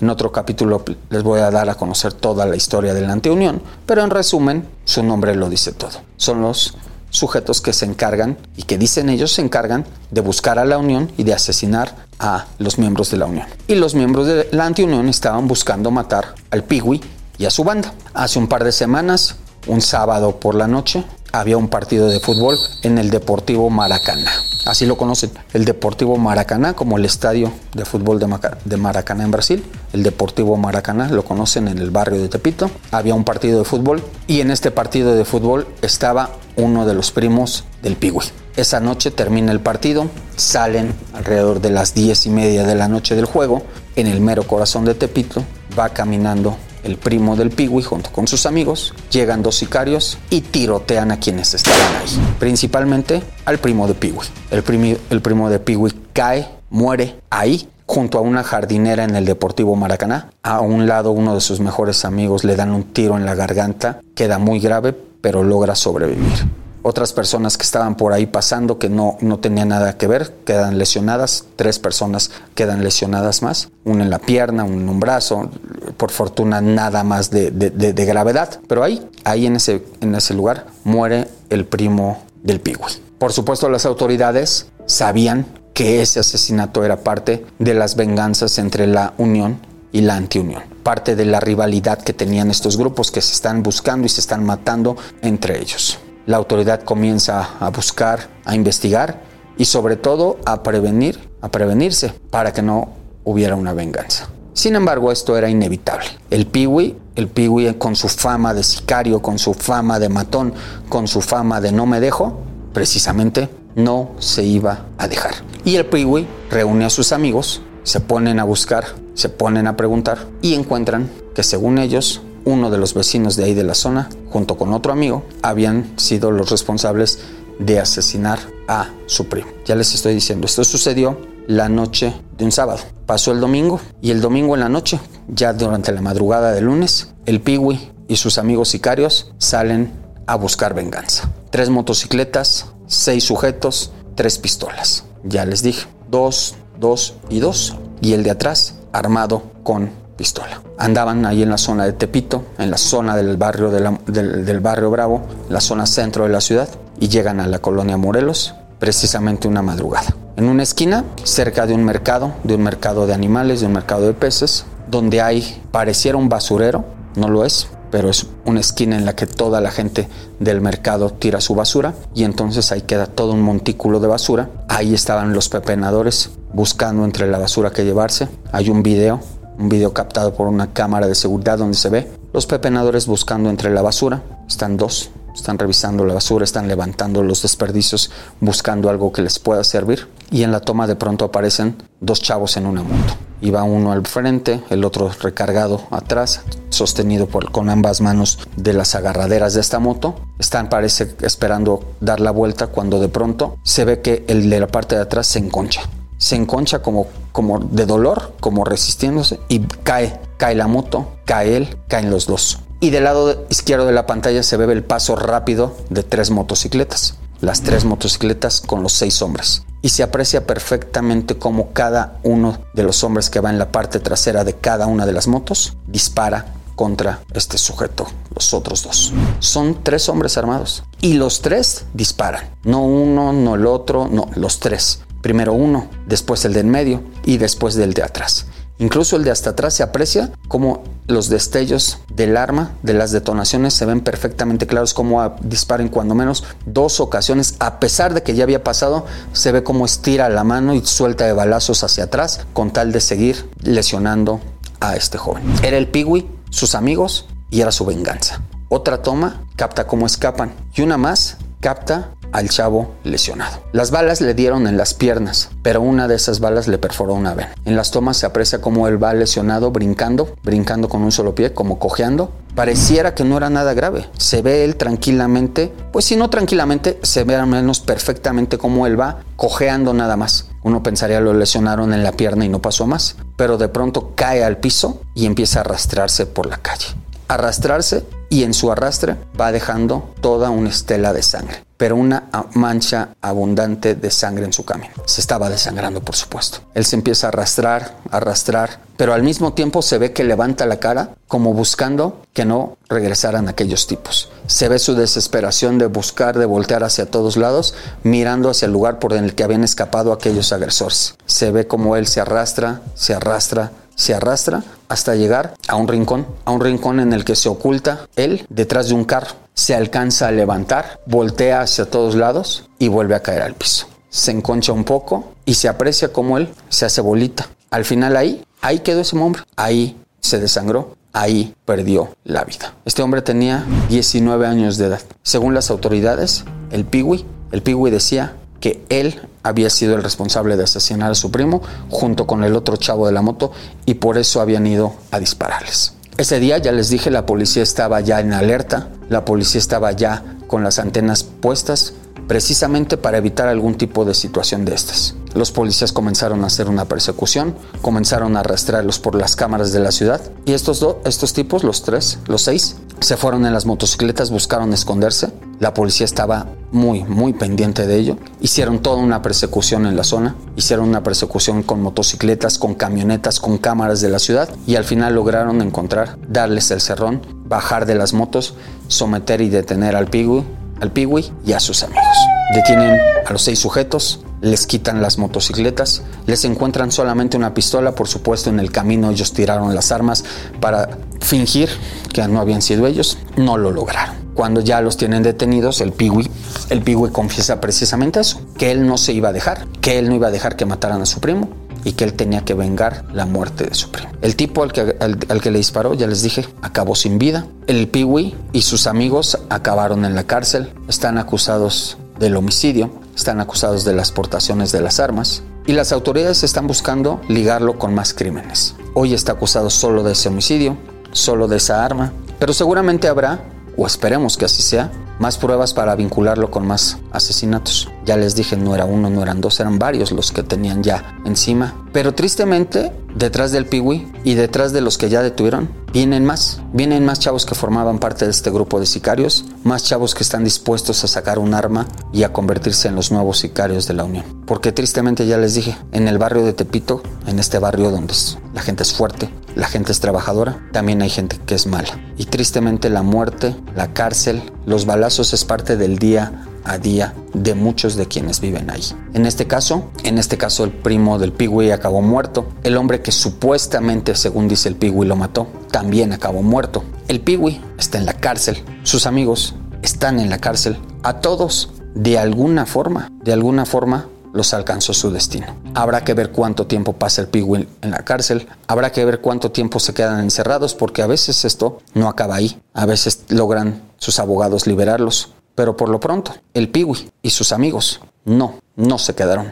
[0.00, 3.60] En otro capítulo les voy a dar a conocer toda la historia de la Antiunión,
[3.84, 6.00] pero en resumen, su nombre lo dice todo.
[6.16, 6.74] Son los
[7.12, 11.12] sujetos que se encargan y que dicen ellos se encargan de buscar a la Unión
[11.16, 13.46] y de asesinar a los miembros de la Unión.
[13.68, 17.00] Y los miembros de la antiunión estaban buscando matar al Piwi
[17.38, 17.92] y a su banda.
[18.14, 22.58] Hace un par de semanas, un sábado por la noche, había un partido de fútbol
[22.82, 24.32] en el Deportivo Maracaná.
[24.64, 29.64] Así lo conocen, el Deportivo Maracaná como el estadio de fútbol de, Maracaná en Brasil.
[29.92, 32.70] El Deportivo Maracaná lo conocen en el barrio de Tepito.
[32.92, 37.10] Había un partido de fútbol y en este partido de fútbol estaba uno de los
[37.10, 38.20] primos del Piwi.
[38.54, 43.16] Esa noche termina el partido, salen alrededor de las diez y media de la noche
[43.16, 43.62] del juego,
[43.96, 45.42] en el mero corazón de Tepito,
[45.76, 51.10] va caminando el primo del Piwi junto con sus amigos, llegan dos sicarios y tirotean
[51.12, 54.26] a quienes estaban ahí, principalmente al primo de Piwi.
[54.50, 59.76] El, el primo de Piwi cae, muere ahí junto a una jardinera en el Deportivo
[59.76, 60.30] Maracaná.
[60.42, 64.00] A un lado uno de sus mejores amigos le dan un tiro en la garganta,
[64.14, 66.61] queda muy grave, pero logra sobrevivir.
[66.84, 70.78] Otras personas que estaban por ahí pasando que no, no tenían nada que ver quedan
[70.78, 71.44] lesionadas.
[71.54, 73.70] Tres personas quedan lesionadas más.
[73.84, 75.48] Una en la pierna, una en un brazo.
[75.96, 78.60] Por fortuna nada más de, de, gravedad.
[78.66, 82.80] Pero ahí, ahí en ese, en ese lugar muere el primo del Pigui.
[83.18, 89.14] Por supuesto las autoridades sabían que ese asesinato era parte de las venganzas entre la
[89.18, 89.60] Unión
[89.92, 90.64] y la antiunión.
[90.82, 94.44] Parte de la rivalidad que tenían estos grupos que se están buscando y se están
[94.44, 99.22] matando entre ellos la autoridad comienza a buscar, a investigar
[99.56, 102.90] y sobre todo a prevenir, a prevenirse para que no
[103.24, 104.28] hubiera una venganza.
[104.54, 106.06] Sin embargo, esto era inevitable.
[106.30, 110.52] El Piwi, el Piwi con su fama de sicario, con su fama de matón,
[110.88, 112.40] con su fama de no me dejo,
[112.74, 115.32] precisamente no se iba a dejar.
[115.64, 120.18] Y el Piwi reúne a sus amigos, se ponen a buscar, se ponen a preguntar
[120.42, 124.56] y encuentran que según ellos uno de los vecinos de ahí de la zona, junto
[124.56, 127.20] con otro amigo, habían sido los responsables
[127.58, 129.48] de asesinar a su primo.
[129.64, 132.80] Ya les estoy diciendo, esto sucedió la noche de un sábado.
[133.06, 137.12] Pasó el domingo y el domingo en la noche, ya durante la madrugada del lunes,
[137.26, 139.92] el Piwi y sus amigos sicarios salen
[140.26, 141.30] a buscar venganza.
[141.50, 145.04] Tres motocicletas, seis sujetos, tres pistolas.
[145.24, 147.76] Ya les dije, dos, dos y dos.
[148.00, 149.90] Y el de atrás armado con
[150.22, 150.62] pistola.
[150.78, 155.22] Andaban ahí en la zona de Tepito, en la zona del barrio, del, barrio Bravo,
[155.48, 156.68] la zona centro de la ciudad,
[157.00, 160.14] y llegan a la colonia Morelos, precisamente una madrugada.
[160.36, 164.06] En una esquina, cerca de un mercado, de un mercado de animales, de un mercado
[164.06, 166.84] de peces, donde hay, pareciera un basurero,
[167.16, 170.08] no lo es, pero es una esquina en la que toda la gente
[170.38, 174.50] del mercado tira su basura y entonces ahí queda todo un montículo de basura.
[174.68, 178.28] Ahí estaban los pepenadores buscando entre la basura que llevarse.
[178.52, 179.20] Hay un video
[179.58, 183.70] un video captado por una cámara de seguridad donde se ve los pepenadores buscando entre
[183.70, 184.22] la basura.
[184.48, 188.10] Están dos, están revisando la basura, están levantando los desperdicios,
[188.40, 190.08] buscando algo que les pueda servir.
[190.30, 193.14] Y en la toma de pronto aparecen dos chavos en una moto.
[193.42, 198.94] Iba uno al frente, el otro recargado atrás, sostenido por, con ambas manos de las
[198.94, 200.14] agarraderas de esta moto.
[200.38, 204.68] Están, parece, esperando dar la vuelta cuando de pronto se ve que el de la
[204.68, 205.82] parte de atrás se enconcha
[206.22, 211.76] se enconcha como, como de dolor, como resistiéndose y cae, cae la moto, cae él,
[211.88, 212.60] caen los dos.
[212.78, 217.16] Y del lado izquierdo de la pantalla se ve el paso rápido de tres motocicletas,
[217.40, 219.64] las tres motocicletas con los seis hombres.
[219.82, 223.98] Y se aprecia perfectamente cómo cada uno de los hombres que va en la parte
[223.98, 229.12] trasera de cada una de las motos dispara contra este sujeto, los otros dos.
[229.40, 232.48] Son tres hombres armados y los tres disparan.
[232.62, 235.00] No uno, no el otro, no, los tres.
[235.22, 238.46] Primero uno, después el de en medio y después del de atrás.
[238.78, 243.74] Incluso el de hasta atrás se aprecia como los destellos del arma, de las detonaciones
[243.74, 248.42] se ven perfectamente claros como disparen cuando menos dos ocasiones, a pesar de que ya
[248.42, 252.72] había pasado, se ve como estira la mano y suelta de balazos hacia atrás con
[252.72, 254.40] tal de seguir lesionando
[254.80, 255.44] a este joven.
[255.62, 258.42] Era el Piwi, sus amigos y era su venganza.
[258.68, 263.62] Otra toma capta cómo escapan y una más capta al chavo lesionado.
[263.72, 267.34] Las balas le dieron en las piernas, pero una de esas balas le perforó una
[267.34, 267.54] vena.
[267.64, 271.54] En las tomas se aprecia cómo él va lesionado brincando, brincando con un solo pie,
[271.54, 272.32] como cojeando.
[272.56, 274.06] Pareciera que no era nada grave.
[274.18, 278.98] Se ve él tranquilamente, pues si no tranquilamente, se ve al menos perfectamente cómo él
[278.98, 280.48] va cojeando nada más.
[280.64, 284.42] Uno pensaría lo lesionaron en la pierna y no pasó más, pero de pronto cae
[284.42, 286.86] al piso y empieza a arrastrarse por la calle.
[287.28, 293.10] Arrastrarse y en su arrastre va dejando toda una estela de sangre, pero una mancha
[293.20, 294.94] abundante de sangre en su camino.
[295.04, 296.60] Se estaba desangrando, por supuesto.
[296.72, 300.80] Él se empieza a arrastrar, arrastrar, pero al mismo tiempo se ve que levanta la
[300.80, 304.30] cara como buscando que no regresaran aquellos tipos.
[304.46, 308.98] Se ve su desesperación de buscar, de voltear hacia todos lados, mirando hacia el lugar
[308.98, 311.16] por el que habían escapado aquellos agresores.
[311.26, 316.26] Se ve como él se arrastra, se arrastra, se arrastra hasta llegar a un rincón,
[316.44, 319.30] a un rincón en el que se oculta él detrás de un carro.
[319.54, 323.86] Se alcanza a levantar, voltea hacia todos lados y vuelve a caer al piso.
[324.08, 327.48] Se enconcha un poco y se aprecia como él se hace bolita.
[327.70, 329.42] Al final ahí, ahí quedó ese hombre.
[329.56, 332.74] Ahí se desangró, ahí perdió la vida.
[332.84, 335.00] Este hombre tenía 19 años de edad.
[335.22, 340.64] Según las autoridades, el Piwi, el Piwi decía que él había sido el responsable de
[340.64, 343.52] asesinar a su primo junto con el otro chavo de la moto
[343.86, 345.94] y por eso habían ido a dispararles.
[346.18, 350.22] Ese día, ya les dije, la policía estaba ya en alerta, la policía estaba ya
[350.46, 351.94] con las antenas puestas
[352.26, 355.16] precisamente para evitar algún tipo de situación de estas.
[355.34, 359.92] Los policías comenzaron a hacer una persecución, comenzaron a arrastrarlos por las cámaras de la
[359.92, 364.30] ciudad y estos dos, estos tipos, los tres, los seis, se fueron en las motocicletas,
[364.30, 365.32] buscaron esconderse.
[365.58, 368.16] La policía estaba muy, muy pendiente de ello.
[368.40, 373.58] Hicieron toda una persecución en la zona, hicieron una persecución con motocicletas, con camionetas, con
[373.58, 378.12] cámaras de la ciudad y al final lograron encontrar, darles el cerrón, bajar de las
[378.12, 378.54] motos,
[378.88, 380.44] someter y detener al Pigui,
[380.82, 382.16] al Pigui y a sus amigos.
[382.54, 388.08] Detienen a los seis sujetos, les quitan las motocicletas, les encuentran solamente una pistola, por
[388.08, 390.24] supuesto en el camino ellos tiraron las armas
[390.60, 391.70] para fingir
[392.12, 394.16] que no habían sido ellos, no lo lograron.
[394.34, 396.28] Cuando ya los tienen detenidos, el Piwi,
[396.70, 400.16] el Piwi confiesa precisamente eso, que él no se iba a dejar, que él no
[400.16, 401.48] iba a dejar que mataran a su primo
[401.84, 404.10] y que él tenía que vengar la muerte de su primo.
[404.20, 407.46] El tipo al que, al, que le disparó, ya les dije, acabó sin vida.
[407.66, 413.84] El Piwi y sus amigos acabaron en la cárcel, están acusados del homicidio, están acusados
[413.84, 418.74] de las portaciones de las armas y las autoridades están buscando ligarlo con más crímenes.
[418.94, 420.76] Hoy está acusado solo de ese homicidio,
[421.12, 423.44] solo de esa arma, pero seguramente habrá,
[423.76, 427.90] o esperemos que así sea, más pruebas para vincularlo con más asesinatos.
[428.04, 431.16] Ya les dije, no era uno, no eran dos, eran varios los que tenían ya
[431.24, 431.74] encima.
[431.92, 436.62] Pero tristemente, detrás del Piwi y detrás de los que ya detuvieron, vienen más.
[436.72, 440.42] Vienen más chavos que formaban parte de este grupo de sicarios, más chavos que están
[440.42, 444.24] dispuestos a sacar un arma y a convertirse en los nuevos sicarios de la Unión.
[444.46, 448.14] Porque tristemente ya les dije, en el barrio de Tepito, en este barrio donde
[448.54, 452.00] la gente es fuerte, la gente es trabajadora, también hay gente que es mala.
[452.16, 457.54] Y tristemente la muerte, la cárcel, los balazos es parte del día a día de
[457.54, 458.82] muchos de quienes viven ahí.
[459.14, 462.46] En este caso, en este caso el primo del Pigui acabó muerto.
[462.62, 466.84] El hombre que supuestamente, según dice el Pigui, lo mató, también acabó muerto.
[467.08, 468.62] El Pigui está en la cárcel.
[468.82, 470.78] Sus amigos están en la cárcel.
[471.02, 475.46] A todos, de alguna forma, de alguna forma, los alcanzó su destino.
[475.74, 479.52] Habrá que ver cuánto tiempo pasa el Pigui en la cárcel, habrá que ver cuánto
[479.52, 484.18] tiempo se quedan encerrados, porque a veces esto no acaba ahí, a veces logran sus
[484.18, 489.50] abogados liberarlos, pero por lo pronto, el Piwi y sus amigos no, no se quedaron.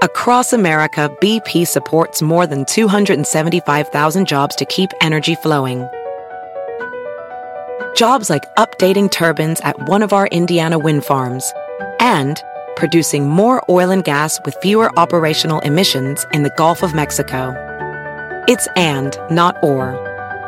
[0.00, 5.88] Across America, BP supports more than 275,000 jobs to keep energy flowing.
[7.96, 11.52] Jobs like updating turbines at one of our Indiana wind farms
[11.98, 12.40] and
[12.76, 17.52] producing more oil and gas with fewer operational emissions in the Gulf of Mexico.
[18.46, 20.07] It's and, not or.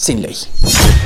[0.00, 0.34] sin ley.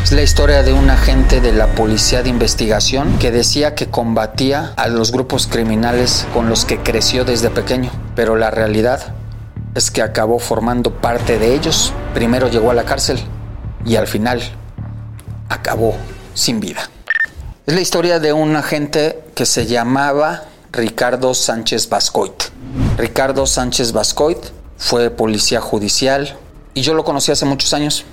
[0.05, 4.73] Es la historia de un agente de la policía de investigación que decía que combatía
[4.77, 9.15] a los grupos criminales con los que creció desde pequeño, pero la realidad
[9.75, 11.93] es que acabó formando parte de ellos.
[12.15, 13.19] Primero llegó a la cárcel
[13.85, 14.41] y al final
[15.49, 15.97] acabó
[16.33, 16.89] sin vida.
[17.67, 22.45] Es la historia de un agente que se llamaba Ricardo Sánchez Bascoit.
[22.97, 24.39] Ricardo Sánchez Bascoit
[24.79, 26.37] fue policía judicial
[26.75, 28.05] y yo lo conocí hace muchos años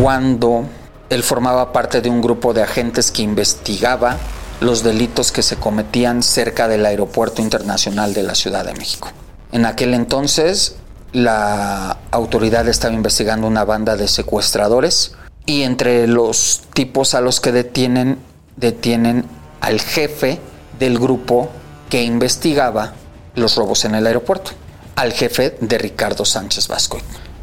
[0.00, 0.64] cuando
[1.10, 4.16] él formaba parte de un grupo de agentes que investigaba
[4.60, 9.10] los delitos que se cometían cerca del Aeropuerto Internacional de la Ciudad de México.
[9.52, 10.76] En aquel entonces,
[11.12, 15.12] la autoridad estaba investigando una banda de secuestradores
[15.46, 18.18] y entre los tipos a los que detienen,
[18.56, 19.24] detienen
[19.60, 20.40] al jefe
[20.78, 21.48] del grupo
[21.88, 22.92] que investigaba
[23.34, 24.50] los robos en el aeropuerto,
[24.96, 26.98] al jefe de Ricardo Sánchez Vasco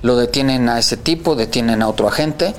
[0.06, 2.54] lo detienen a ese tipo, detienen a otro agente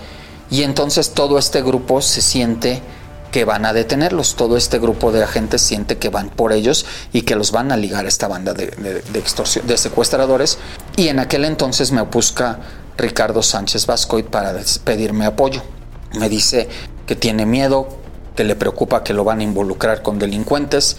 [0.50, 2.82] y entonces todo este grupo se siente
[3.30, 7.22] que van a detenerlos, todo este grupo de agentes siente que van por ellos y
[7.22, 10.58] que los van a ligar a esta banda de, extorsión, de secuestradores
[10.96, 12.58] y en aquel entonces me busca
[12.98, 15.62] Ricardo Sánchez Vascoit para pedirme apoyo.
[16.18, 16.68] Me dice
[17.06, 17.86] que tiene miedo,
[18.34, 20.96] que le preocupa que lo van a involucrar con delincuentes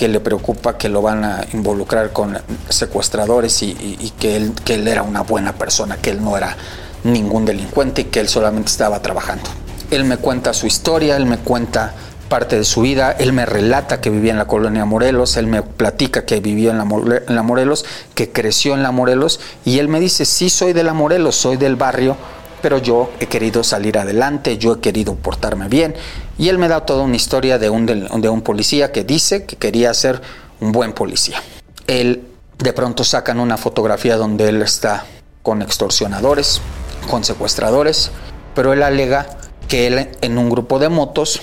[0.00, 2.38] que le preocupa que lo van a involucrar con
[2.70, 6.56] secuestradores y, que, él, que él era una buena persona, que él no era
[7.04, 9.50] ningún delincuente y que él solamente estaba trabajando.
[9.90, 11.92] Él me cuenta su historia, él me cuenta
[12.30, 15.60] parte de su vida, él me relata que vivía en la colonia Morelos, él me
[15.62, 16.84] platica que vivió en la,
[17.28, 17.84] en la Morelos,
[18.14, 21.58] que creció en la Morelos y él me dice, sí soy de la Morelos, soy
[21.58, 22.16] del barrio,
[22.62, 25.94] pero yo he querido salir adelante, yo he querido portarme bien.
[26.38, 29.56] Y él me da toda una historia de un, de un policía que dice que
[29.56, 30.20] quería ser
[30.60, 31.42] un buen policía.
[31.86, 32.24] Él
[32.58, 35.04] de pronto sacan una fotografía donde él está
[35.42, 36.60] con extorsionadores,
[37.08, 38.10] con secuestradores,
[38.54, 39.26] pero él alega
[39.68, 41.40] que él en un grupo de motos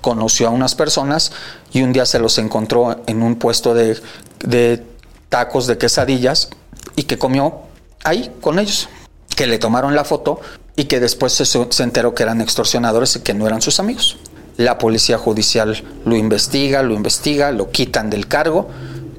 [0.00, 1.32] conoció a unas personas
[1.72, 4.00] y un día se los encontró en un puesto de,
[4.40, 4.84] de
[5.28, 6.50] tacos de quesadillas
[6.96, 7.62] y que comió
[8.04, 8.88] ahí con ellos
[9.36, 10.40] que le tomaron la foto
[10.74, 14.16] y que después se, enteró que eran extorsionadores y que no eran sus amigos.
[14.56, 18.68] La policía judicial lo investiga, lo investiga, lo quitan del cargo,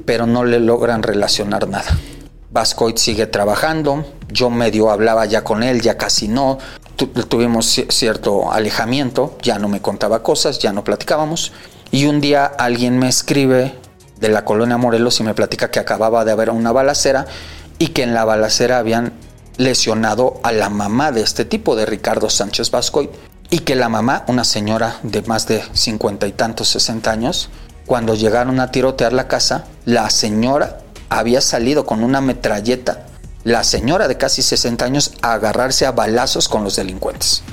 [0.06, 1.98] pero no le logran relacionar nada.
[2.50, 6.58] Vascoit sigue trabajando, yo medio hablaba ya con él, ya casi no,
[7.30, 11.52] tuvimos cierto alejamiento, ya no me contaba cosas, ya no platicábamos.
[11.92, 13.76] Y un día alguien me escribe
[14.20, 17.28] de la colonia Morelos y me platica que acababa de haber una balacera
[17.78, 19.14] y que en la balacera habían
[19.58, 23.10] lesionado a la mamá de este tipo, de Ricardo Sánchez Vascoy,
[23.50, 27.50] y que la mamá, una señora de más de cincuenta y tantos, sesenta años,
[27.86, 33.06] cuando llegaron a tirotear la casa, la señora había salido con una metralleta,
[33.44, 37.44] la señora de casi 60 años, a agarrarse a balazos con los delincuentes.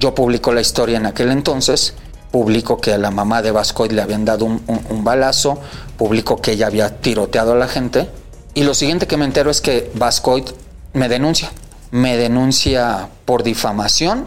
[0.00, 1.94] Yo publico la historia en aquel entonces,
[2.30, 5.60] publico que a la mamá de Vascoy le habían dado un, balazo,
[5.98, 8.08] publico que ella había tiroteado a la gente,
[8.54, 10.44] y lo siguiente que me entero es que Vascoy
[10.92, 11.50] me denuncia.
[11.90, 14.24] Me denuncia por difamación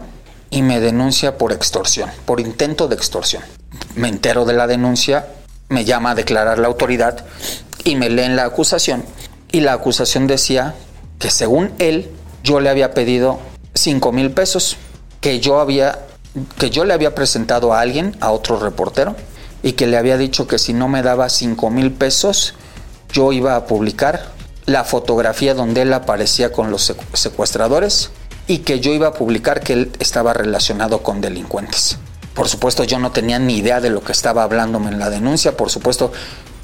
[0.50, 3.42] y me denuncia por extorsión, por intento de extorsión.
[3.94, 5.26] Me entero de la denuncia,
[5.68, 7.24] me llama a declarar la autoridad
[7.84, 9.04] y me leen la acusación.
[9.50, 10.74] Y la acusación decía
[11.18, 12.10] que según él,
[12.44, 13.40] yo le había pedido
[13.74, 14.76] 5 mil pesos,
[15.20, 15.98] que yo había
[16.58, 19.16] que yo le había presentado a alguien, a otro reportero,
[19.62, 22.54] y que le había dicho que si no me daba 5 mil pesos,
[23.10, 24.35] yo iba a publicar
[24.66, 28.10] la fotografía donde él aparecía con los secuestradores
[28.48, 31.98] y que yo iba a publicar que él estaba relacionado con delincuentes.
[32.34, 35.56] Por supuesto yo no tenía ni idea de lo que estaba hablándome en la denuncia,
[35.56, 36.12] por supuesto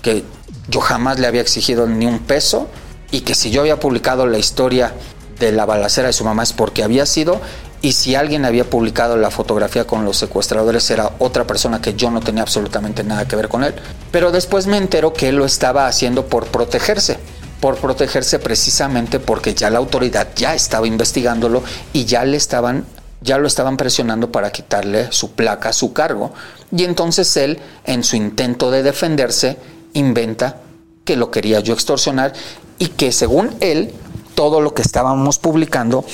[0.02, 0.24] que
[0.68, 2.68] yo jamás le había exigido ni un peso
[3.10, 4.92] y que si yo había publicado la historia
[5.38, 7.40] de la balacera de su mamá es porque había sido
[7.82, 12.10] y si alguien había publicado la fotografía con los secuestradores era otra persona que yo
[12.10, 13.74] no tenía absolutamente nada que ver con él.
[14.12, 17.18] Pero después me entero que él lo estaba haciendo por protegerse
[17.62, 22.84] por protegerse precisamente porque ya la autoridad ya estaba investigándolo y ya le estaban
[23.20, 26.32] ya lo estaban presionando para quitarle su placa, su cargo,
[26.76, 29.58] y entonces él, en su intento de defenderse,
[29.92, 30.56] inventa
[31.04, 32.32] que lo quería yo extorsionar
[32.80, 33.92] y que según él
[34.34, 36.04] todo lo que estábamos publicando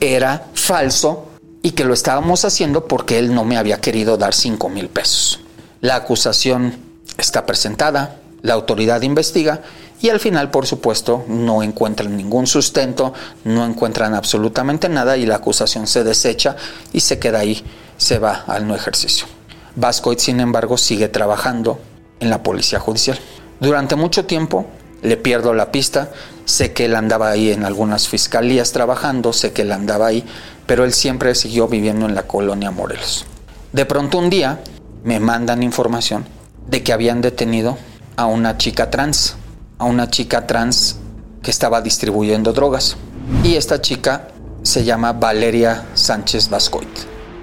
[0.00, 1.28] era falso
[1.62, 5.40] y que lo estábamos haciendo porque él no me había querido dar 5 mil pesos.
[5.80, 6.76] La acusación
[7.16, 9.62] está presentada, la autoridad investiga
[10.00, 13.12] y al final, por supuesto, no encuentran ningún sustento,
[13.44, 16.56] no encuentran absolutamente nada y la acusación se desecha
[16.92, 17.64] y se queda ahí,
[17.96, 19.26] se va al no ejercicio.
[19.74, 21.80] Vascoit, sin embargo, sigue trabajando
[22.20, 23.18] en la policía judicial.
[23.60, 24.66] Durante mucho tiempo
[25.02, 26.10] le pierdo la pista,
[26.44, 30.24] sé que él andaba ahí en algunas fiscalías trabajando, sé que él andaba ahí,
[30.66, 33.26] pero él siempre siguió viviendo en la colonia Morelos.
[33.72, 34.60] De pronto un día
[35.04, 36.24] me mandan información
[36.68, 37.78] de que habían detenido
[38.16, 39.36] a una chica trans,
[39.78, 40.96] a una chica trans
[41.42, 42.96] que estaba distribuyendo drogas.
[43.44, 44.28] Y esta chica
[44.62, 46.88] se llama Valeria Sánchez Vascoit.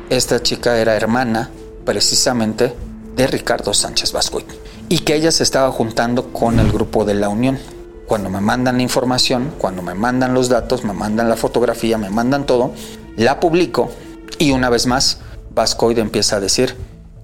[0.10, 1.50] Esta chica era hermana
[1.86, 2.76] precisamente
[3.16, 4.46] de Ricardo Sánchez Vascoit
[4.90, 7.58] y que ella se estaba juntando con el grupo de la Unión.
[8.06, 12.10] Cuando me mandan la información, cuando me mandan los datos, me mandan la fotografía, me
[12.10, 12.74] mandan todo,
[13.16, 13.90] la publico
[14.38, 15.20] y una vez más
[15.56, 16.76] Vascoid empieza a decir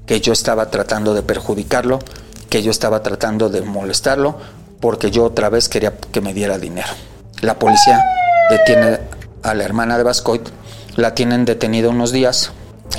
[0.07, 1.99] que yo estaba tratando de perjudicarlo,
[2.49, 4.37] que yo estaba tratando de molestarlo
[4.81, 6.89] porque yo otra vez quería que me diera dinero.
[7.41, 8.03] La policía
[8.49, 8.99] detiene
[9.43, 10.41] a la hermana de Vascoid,
[10.97, 12.51] la tienen detenida unos días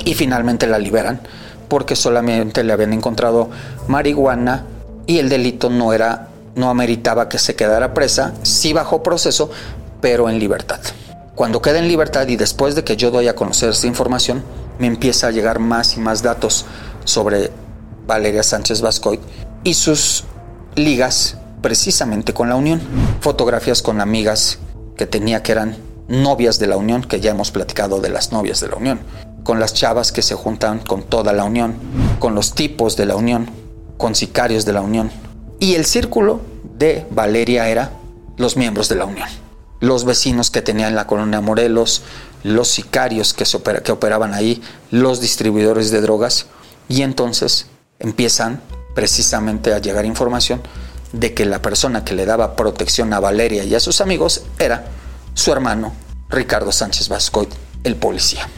[0.05, 1.21] y finalmente la liberan
[1.67, 3.49] porque solamente le habían encontrado
[3.87, 4.65] marihuana
[5.05, 9.49] y el delito no era no ameritaba que se quedara presa, sí bajo proceso,
[10.01, 10.79] pero en libertad.
[11.35, 14.43] Cuando queda en libertad y después de que yo doy a conocer esta información,
[14.77, 16.65] me empieza a llegar más y más datos
[17.05, 17.49] sobre
[18.05, 19.21] Valeria Sánchez Vascoit
[19.63, 20.25] y sus
[20.75, 22.79] ligas precisamente con la Unión.
[23.21, 24.59] Fotografías con amigas
[24.95, 28.59] que tenía que eran novias de la Unión, que ya hemos platicado de las novias
[28.59, 28.99] de la Unión,
[29.43, 31.73] con las chavas que se juntan con toda la Unión,
[32.19, 33.49] con los tipos de la Unión,
[33.97, 35.09] con sicarios de la Unión.
[35.59, 36.41] Y el círculo
[36.77, 37.91] de Valeria era
[38.37, 39.27] los miembros de la Unión
[39.83, 42.03] los vecinos que tenían la colonia Morelos,
[42.41, 43.43] los sicarios que,
[43.83, 44.61] que operaban ahí,
[44.91, 46.45] los distribuidores de drogas,
[46.87, 47.67] y entonces
[47.99, 48.61] empiezan
[48.95, 50.61] precisamente a llegar información
[51.13, 54.85] de que la persona que le daba protección a Valeria y a sus amigos era
[55.33, 55.93] su hermano
[56.29, 57.49] Ricardo Sánchez Vascoit,
[57.83, 58.49] el policía.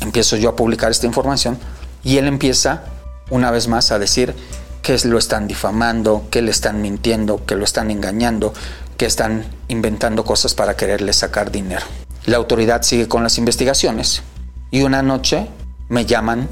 [0.00, 1.58] Empiezo yo a publicar esta información
[2.02, 2.84] y él empieza
[3.30, 4.34] una vez más a decir
[4.82, 8.52] que lo están difamando, que le están mintiendo, que lo están engañando,
[8.96, 11.84] que están inventando cosas para quererle sacar dinero.
[12.26, 14.22] La autoridad sigue con las investigaciones
[14.70, 15.48] y una noche
[15.88, 16.48] me llaman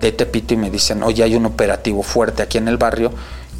[0.00, 3.12] de Tepito y me dicen, oye, hay un operativo fuerte aquí en el barrio,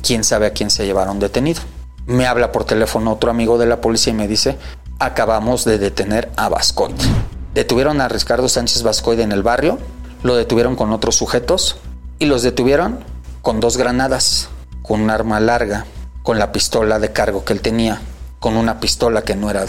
[0.04, 1.62] quién sabe a quién se llevaron detenido.
[2.06, 4.56] Me habla por teléfono otro amigo de la policía y me dice,
[4.98, 6.96] acabamos de detener a Vascoit.
[7.54, 9.78] Detuvieron a Ricardo Sánchez Vascoit en el barrio,
[10.22, 11.78] lo detuvieron con otros sujetos
[12.18, 13.00] y los detuvieron
[13.42, 14.48] con dos granadas,
[14.82, 15.86] con un arma larga,
[16.22, 18.00] con la pistola de cargo que él tenía
[18.44, 19.64] con una pistola que no era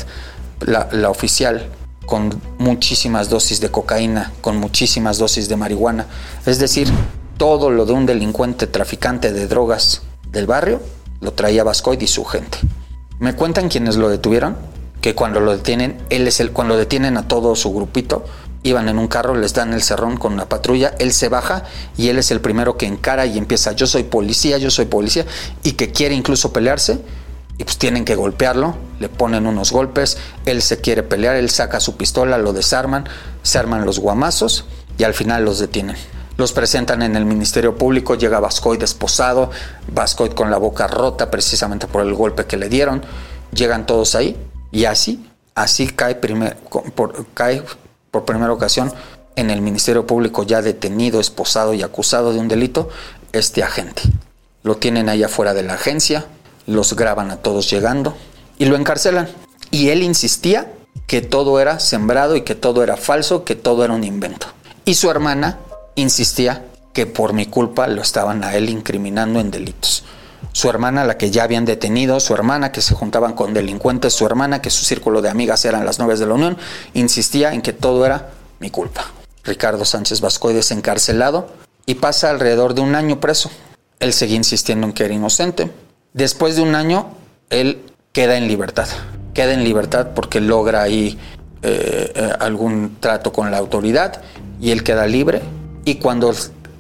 [0.59, 1.69] la, oficial,
[2.05, 6.07] con muchísimas dosis de cocaína, con muchísimas dosis de marihuana.
[6.45, 6.91] Es decir,
[7.37, 10.01] todo lo de un delincuente traficante de drogas
[10.35, 10.81] del barrio
[11.21, 12.59] lo traía Vascoid y su gente.
[13.17, 14.55] Me cuentan quienes lo detuvieron
[15.01, 18.25] que cuando lo detienen, él es el cuando detienen a todo su grupito,
[18.63, 21.63] iban en un carro, les dan el cerrón con una patrulla, él se baja
[21.95, 25.25] y él es el primero que encara y empieza, yo soy policía, yo soy policía,
[25.63, 26.99] y que quiere incluso pelearse
[27.57, 31.79] y pues tienen que golpearlo, le ponen unos golpes, él se quiere pelear, él saca
[31.79, 33.07] su pistola, lo desarman,
[33.43, 34.65] se arman los guamazos
[34.97, 35.95] y al final los detienen.
[36.37, 39.51] Los presentan en el Ministerio Público, llega Vascoy desposado,
[39.87, 43.03] Vascoy con la boca rota precisamente por el golpe que le dieron,
[43.53, 44.35] llegan todos ahí
[44.71, 47.63] y así, así cae, por, cae
[48.11, 48.91] por primera ocasión
[49.35, 52.89] en el Ministerio Público ya detenido, esposado y acusado de un delito
[53.31, 54.01] este agente.
[54.63, 56.25] Lo tienen ahí afuera de la agencia,
[56.67, 58.15] los graban a todos llegando
[58.57, 59.29] y lo encarcelan.
[59.71, 60.71] Y él insistía
[61.07, 64.47] que todo era sembrado y que todo era falso, que todo era un invento.
[64.85, 65.59] Y su hermana
[65.95, 70.03] insistía que por mi culpa lo estaban a él incriminando en delitos.
[70.51, 74.25] Su hermana, la que ya habían detenido, su hermana que se juntaban con delincuentes, su
[74.25, 76.57] hermana que su círculo de amigas eran las novias de la Unión,
[76.93, 78.29] insistía en que todo era
[78.59, 79.05] mi culpa.
[79.43, 81.49] Ricardo Sánchez Vascoides encarcelado
[81.85, 83.51] y pasa alrededor de un año preso.
[83.99, 85.71] Él seguía insistiendo en que era inocente,
[86.15, 87.07] Después de un año,
[87.49, 87.81] él
[88.13, 88.87] queda en libertad.
[89.33, 91.19] Queda en libertad porque logra ahí
[91.61, 94.21] eh, eh, algún trato con la autoridad
[94.61, 95.41] y él queda libre.
[95.85, 96.33] Y cuando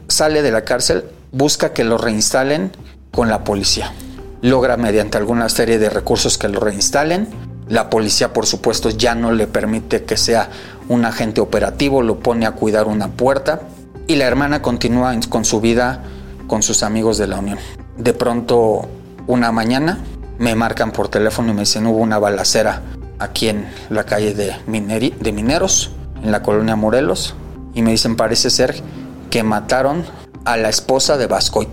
[0.07, 2.71] sale de la cárcel, busca que lo reinstalen
[3.11, 3.93] con la policía.
[4.41, 7.27] Logra mediante alguna serie de recursos que lo reinstalen.
[7.69, 10.49] La policía, por supuesto, ya no le permite que sea
[10.89, 13.61] un agente operativo, lo pone a cuidar una puerta
[14.07, 16.03] y la hermana continúa con su vida
[16.47, 17.57] con sus amigos de la Unión.
[17.97, 18.87] De pronto
[19.27, 19.99] una mañana
[20.37, 22.83] me marcan por teléfono y me dicen hubo una balacera
[23.17, 25.91] aquí en la calle de, de Mineros,
[26.21, 27.35] en la colonia Morelos,
[27.75, 28.81] y me dicen parece ser
[29.29, 30.03] que mataron
[30.45, 31.69] a la esposa de Vascoit.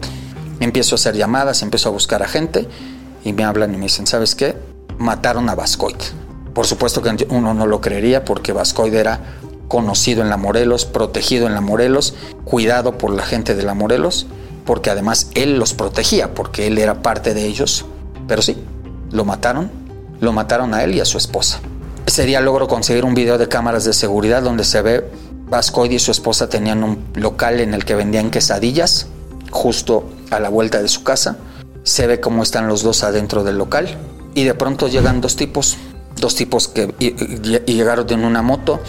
[0.60, 2.68] Empiezo a hacer llamadas, empiezo a buscar a gente
[3.24, 4.56] y me hablan y me dicen, ¿sabes qué?
[4.98, 5.96] Mataron a Vascoit.
[6.52, 9.20] Por supuesto que uno no lo creería porque Vascoit era
[9.68, 14.26] conocido en la Morelos, protegido en la Morelos, cuidado por la gente de la Morelos,
[14.66, 17.86] porque además él los protegía, porque él era parte de ellos.
[18.28, 18.62] Pero sí,
[19.10, 19.70] lo mataron,
[20.20, 21.60] lo mataron a él y a su esposa.
[22.04, 25.10] Ese día logro conseguir un video de cámaras de seguridad donde se ve
[25.52, 29.06] Vascoid y su esposa tenían un local en el que vendían quesadillas,
[29.50, 31.36] justo a la vuelta de su casa.
[31.82, 33.98] Se ve cómo están los dos adentro del local
[34.34, 35.76] y de pronto llegan dos tipos,
[36.16, 36.86] dos tipos que
[37.66, 38.80] llegaron en una moto,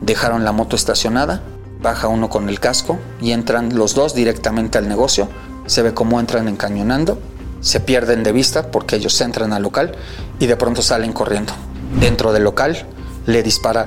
[0.00, 1.42] dejaron la moto estacionada,
[1.82, 5.28] baja uno con el casco y entran los dos directamente al negocio.
[5.66, 7.18] Se ve cómo entran encañonando,
[7.60, 9.92] se pierden de vista porque ellos entran al local
[10.38, 11.52] y de pronto salen corriendo.
[12.00, 12.86] Dentro del local
[13.26, 13.86] le dispara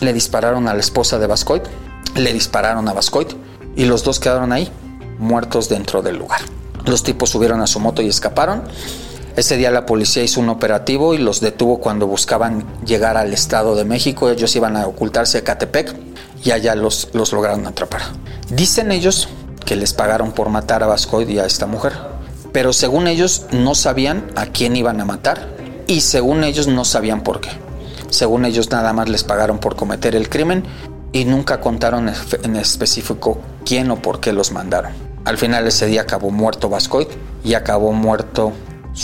[0.00, 1.64] le dispararon a la esposa de Vascoit,
[2.14, 3.34] le dispararon a Vascoit
[3.76, 4.70] y los dos quedaron ahí,
[5.18, 6.40] muertos dentro del lugar.
[6.84, 8.62] Los tipos subieron a su moto y escaparon.
[9.36, 13.74] Ese día la policía hizo un operativo y los detuvo cuando buscaban llegar al Estado
[13.74, 14.30] de México.
[14.30, 15.94] Ellos iban a ocultarse a Catepec
[16.42, 18.02] y allá los, los lograron atrapar.
[18.48, 19.28] Dicen ellos
[19.64, 21.92] que les pagaron por matar a Vascoit y a esta mujer,
[22.52, 25.48] pero según ellos no sabían a quién iban a matar
[25.86, 27.65] y según ellos no sabían por qué.
[28.10, 30.64] Según ellos nada más les pagaron por cometer el crimen
[31.12, 32.10] y nunca contaron
[32.42, 34.92] en específico quién o por qué los mandaron.
[35.24, 37.08] Al final ese día acabó muerto Vascoit
[37.42, 38.52] y acabó muerto,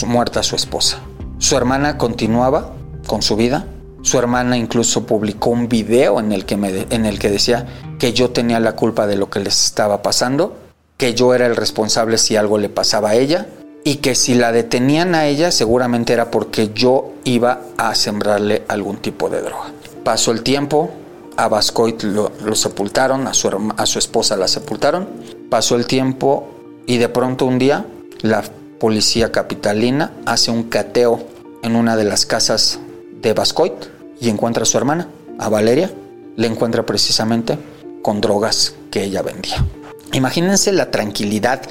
[0.06, 0.98] muerta su esposa.
[1.38, 2.72] Su hermana continuaba
[3.06, 3.66] con su vida.
[4.02, 7.66] Su hermana incluso publicó un video en el, que me, en el que decía
[7.98, 10.56] que yo tenía la culpa de lo que les estaba pasando,
[10.96, 13.46] que yo era el responsable si algo le pasaba a ella
[13.84, 18.98] y que si la detenían a ella seguramente era porque yo iba a sembrarle algún
[18.98, 19.72] tipo de droga.
[20.04, 20.90] Pasó el tiempo,
[21.36, 25.08] a Vascoit lo, sepultaron, a su, a su esposa la sepultaron,
[25.50, 26.48] pasó el tiempo
[26.86, 27.86] y de pronto un día
[28.20, 28.42] la
[28.78, 31.24] policía capitalina hace un cateo
[31.62, 32.78] en una de las casas
[33.20, 33.74] de Vascoit
[34.20, 35.08] y encuentra a su hermana,
[35.38, 35.90] a Valeria,
[36.36, 37.58] le encuentra precisamente
[38.02, 39.64] con drogas que ella vendía.
[40.12, 41.62] Imagínense la tranquilidad,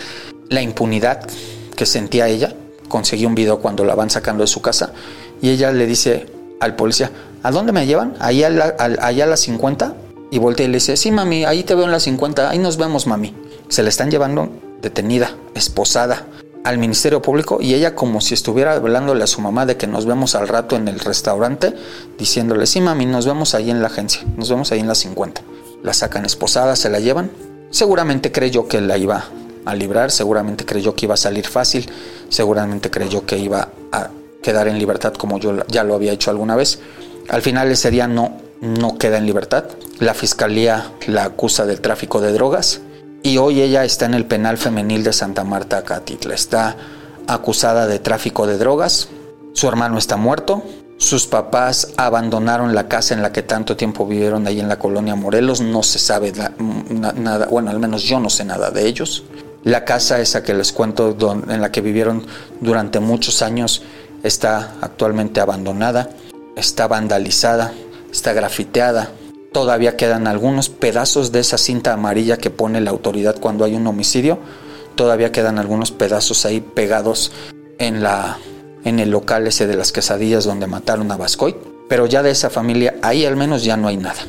[0.49, 1.27] la impunidad
[1.81, 2.53] que sentía ella.
[2.87, 4.93] Conseguí un video cuando la van sacando de su casa
[5.41, 6.27] y ella le dice
[6.59, 7.09] al policía,
[7.41, 8.13] ¿a dónde me llevan?
[8.19, 9.95] Allá a, allá a las 50.
[10.29, 12.77] Y voltea y le dice, sí, mami, ahí te veo en las 50, ahí nos
[12.77, 13.35] vemos, mami.
[13.67, 14.47] Se la están llevando
[14.79, 16.27] detenida, esposada
[16.63, 20.05] al Ministerio Público y ella como si estuviera hablándole a su mamá de que nos
[20.05, 21.73] vemos al rato en el restaurante,
[22.19, 25.41] diciéndole, sí, mami, nos vemos ahí en la agencia, nos vemos ahí en las 50.
[25.81, 27.31] La sacan esposada, se la llevan.
[27.71, 29.25] Seguramente creyó que la iba
[29.65, 31.89] a librar, seguramente creyó que iba a salir fácil,
[32.29, 34.09] seguramente creyó que iba a
[34.41, 36.79] quedar en libertad como yo ya lo había hecho alguna vez.
[37.29, 39.65] Al final ese día no, no queda en libertad.
[39.99, 42.81] La fiscalía la acusa del tráfico de drogas
[43.23, 46.33] y hoy ella está en el penal femenil de Santa Marta, Catitla.
[46.33, 46.75] Está
[47.27, 49.09] acusada de tráfico de drogas.
[49.53, 50.63] Su hermano está muerto.
[50.97, 55.15] Sus papás abandonaron la casa en la que tanto tiempo vivieron ahí en la colonia
[55.15, 55.61] Morelos.
[55.61, 59.23] No se sabe nada, bueno, al menos yo no sé nada de ellos.
[59.63, 61.15] La casa esa que les cuento
[61.47, 62.25] en la que vivieron
[62.61, 63.83] durante muchos años
[64.23, 66.09] está actualmente abandonada,
[66.55, 67.71] está vandalizada,
[68.11, 69.11] está grafiteada.
[69.51, 73.85] Todavía quedan algunos pedazos de esa cinta amarilla que pone la autoridad cuando hay un
[73.85, 74.39] homicidio.
[74.95, 77.31] Todavía quedan algunos pedazos ahí pegados
[77.77, 78.37] en la
[78.83, 81.55] en el local ese de las quesadillas donde mataron a Vascoy.
[81.87, 84.21] Pero ya de esa familia ahí al menos ya no hay nada.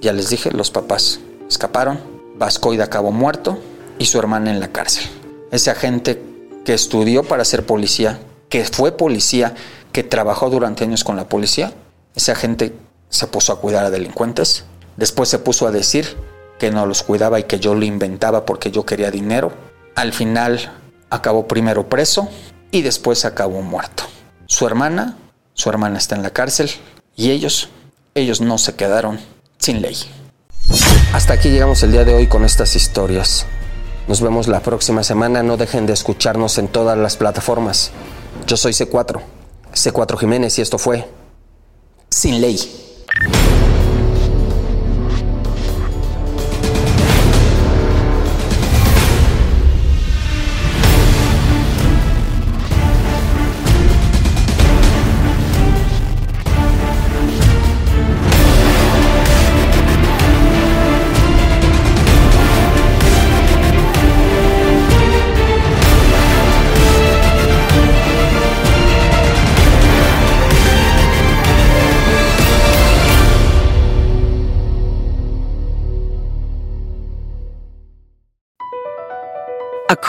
[0.00, 2.00] Ya les dije, los papás escaparon,
[2.36, 3.58] Vascoy acabó muerto,
[4.00, 5.04] y su hermana en la cárcel.
[5.52, 6.20] Ese agente
[6.64, 9.54] que estudió para ser policía, que fue policía,
[9.92, 11.74] que trabajó durante años con la policía,
[12.14, 12.74] ese agente
[13.10, 14.64] se puso a cuidar a delincuentes,
[14.96, 16.16] después se puso a decir
[16.58, 19.52] que no los cuidaba y que yo lo inventaba porque yo quería dinero.
[19.94, 20.72] Al final
[21.10, 22.30] acabó primero preso
[22.70, 24.04] y después acabó muerto.
[24.46, 25.18] Su hermana,
[25.52, 26.70] su hermana está en la cárcel
[27.16, 27.68] y ellos,
[28.14, 29.20] ellos no se quedaron
[29.58, 29.96] sin ley.
[31.12, 33.44] Hasta aquí llegamos el día de hoy con estas historias.
[34.10, 35.44] Nos vemos la próxima semana.
[35.44, 37.92] No dejen de escucharnos en todas las plataformas.
[38.44, 39.20] Yo soy C4,
[39.72, 41.08] C4 Jiménez y esto fue
[42.08, 42.58] Sin Ley.